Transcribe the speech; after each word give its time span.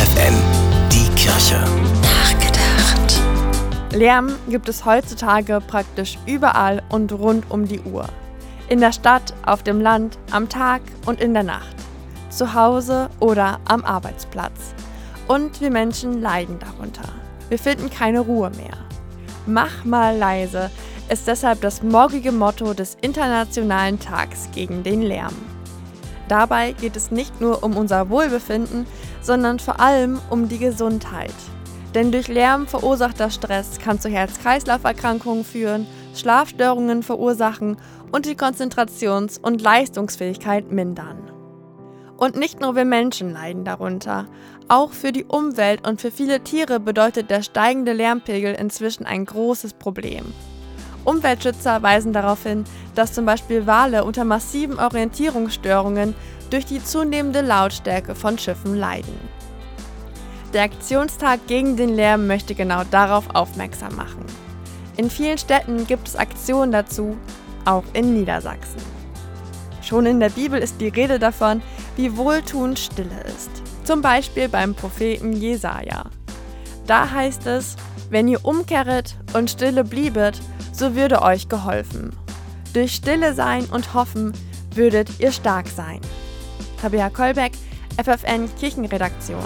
FFN, 0.00 0.34
die 0.90 1.14
Kirche. 1.14 1.62
Nachgedacht. 2.00 3.20
Lärm 3.92 4.34
gibt 4.48 4.66
es 4.70 4.86
heutzutage 4.86 5.60
praktisch 5.60 6.16
überall 6.24 6.82
und 6.88 7.12
rund 7.12 7.50
um 7.50 7.68
die 7.68 7.80
Uhr. 7.80 8.08
In 8.70 8.80
der 8.80 8.92
Stadt, 8.92 9.34
auf 9.44 9.62
dem 9.62 9.78
Land, 9.78 10.18
am 10.30 10.48
Tag 10.48 10.80
und 11.04 11.20
in 11.20 11.34
der 11.34 11.42
Nacht. 11.42 11.76
Zu 12.30 12.54
Hause 12.54 13.10
oder 13.20 13.60
am 13.66 13.84
Arbeitsplatz. 13.84 14.74
Und 15.28 15.60
wir 15.60 15.70
Menschen 15.70 16.22
leiden 16.22 16.58
darunter. 16.58 17.12
Wir 17.50 17.58
finden 17.58 17.90
keine 17.90 18.20
Ruhe 18.20 18.48
mehr. 18.56 18.78
Mach 19.44 19.84
mal 19.84 20.16
leise 20.16 20.70
ist 21.10 21.28
deshalb 21.28 21.60
das 21.60 21.82
morgige 21.82 22.32
Motto 22.32 22.72
des 22.72 22.96
Internationalen 23.02 24.00
Tags 24.00 24.48
gegen 24.54 24.82
den 24.82 25.02
Lärm. 25.02 25.34
Dabei 26.30 26.72
geht 26.72 26.94
es 26.94 27.10
nicht 27.10 27.40
nur 27.40 27.64
um 27.64 27.76
unser 27.76 28.08
Wohlbefinden, 28.08 28.86
sondern 29.20 29.58
vor 29.58 29.80
allem 29.80 30.20
um 30.30 30.48
die 30.48 30.58
Gesundheit. 30.58 31.34
Denn 31.94 32.12
durch 32.12 32.28
Lärm 32.28 32.66
verursachter 32.66 33.30
Stress 33.30 33.78
kann 33.78 34.00
zu 34.00 34.08
Herz-Kreislauf-Erkrankungen 34.08 35.44
führen, 35.44 35.86
Schlafstörungen 36.14 37.02
verursachen 37.02 37.76
und 38.12 38.26
die 38.26 38.36
Konzentrations- 38.36 39.38
und 39.40 39.60
Leistungsfähigkeit 39.60 40.70
mindern. 40.70 41.30
Und 42.16 42.36
nicht 42.36 42.60
nur 42.60 42.76
wir 42.76 42.84
Menschen 42.84 43.32
leiden 43.32 43.64
darunter. 43.64 44.26
Auch 44.68 44.92
für 44.92 45.10
die 45.10 45.24
Umwelt 45.24 45.86
und 45.88 46.00
für 46.00 46.10
viele 46.10 46.44
Tiere 46.44 46.78
bedeutet 46.78 47.30
der 47.30 47.42
steigende 47.42 47.92
Lärmpegel 47.92 48.54
inzwischen 48.54 49.06
ein 49.06 49.24
großes 49.24 49.74
Problem. 49.74 50.26
Umweltschützer 51.04 51.82
weisen 51.82 52.12
darauf 52.12 52.42
hin, 52.42 52.64
dass 52.94 53.12
zum 53.12 53.24
Beispiel 53.24 53.66
Wale 53.66 54.04
unter 54.04 54.24
massiven 54.24 54.78
Orientierungsstörungen 54.78 56.14
durch 56.50 56.66
die 56.66 56.82
zunehmende 56.82 57.40
Lautstärke 57.40 58.14
von 58.14 58.38
Schiffen 58.38 58.74
leiden. 58.74 59.14
Der 60.52 60.62
Aktionstag 60.62 61.46
gegen 61.46 61.76
den 61.76 61.94
Lärm 61.94 62.26
möchte 62.26 62.54
genau 62.54 62.82
darauf 62.90 63.34
aufmerksam 63.34 63.94
machen. 63.94 64.24
In 64.96 65.08
vielen 65.08 65.38
Städten 65.38 65.86
gibt 65.86 66.08
es 66.08 66.16
Aktionen 66.16 66.72
dazu, 66.72 67.16
auch 67.64 67.84
in 67.92 68.14
Niedersachsen. 68.14 68.80
Schon 69.80 70.06
in 70.06 70.20
der 70.20 70.30
Bibel 70.30 70.60
ist 70.60 70.80
die 70.80 70.88
Rede 70.88 71.18
davon, 71.18 71.62
wie 71.96 72.16
wohltuend 72.16 72.78
Stille 72.78 73.24
ist. 73.26 73.50
Zum 73.84 74.02
Beispiel 74.02 74.48
beim 74.48 74.74
Propheten 74.74 75.32
Jesaja. 75.32 76.04
Da 76.86 77.10
heißt 77.10 77.46
es: 77.46 77.76
Wenn 78.10 78.28
ihr 78.28 78.44
umkehret 78.44 79.16
und 79.32 79.50
stille 79.50 79.84
bliebet, 79.84 80.40
so 80.80 80.94
würde 80.94 81.20
euch 81.20 81.50
geholfen. 81.50 82.16
Durch 82.72 82.94
Stille 82.94 83.34
sein 83.34 83.66
und 83.66 83.92
Hoffen 83.92 84.32
würdet 84.74 85.10
ihr 85.20 85.30
stark 85.30 85.68
sein. 85.68 86.00
Tabea 86.80 87.10
Kolbeck, 87.10 87.52
FFN 88.02 88.48
Kirchenredaktion. 88.58 89.44